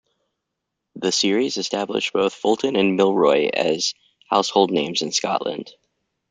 The 0.95 1.11
series 1.11 1.57
established 1.57 2.11
both 2.11 2.33
Fulton 2.33 2.75
and 2.75 2.95
Milroy 2.95 3.49
as 3.53 3.93
household 4.31 4.71
names 4.71 5.03
in 5.03 5.11
Scotland. 5.11 5.75